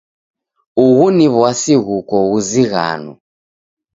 Ughu 0.83 1.05
ni 1.15 1.27
w'asi 1.37 1.73
ghukoo 1.85 2.27
ghuzighano. 2.31 3.11